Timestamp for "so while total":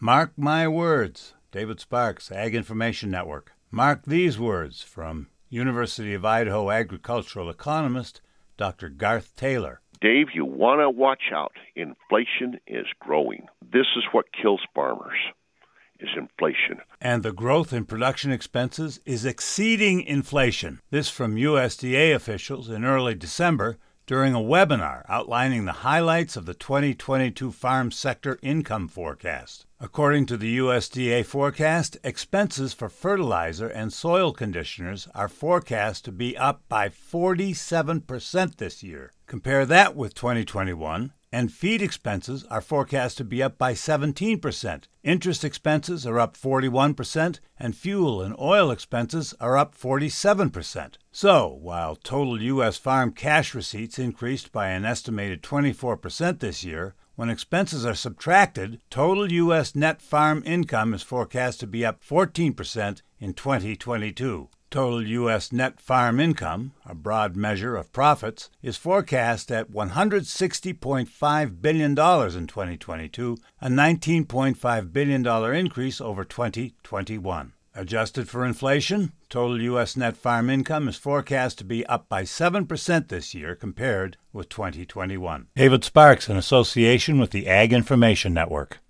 51.12-52.40